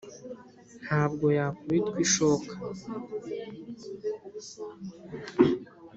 ntabwo 0.85 1.25
yakubitwa 1.39 1.99
ishoka 2.05 2.51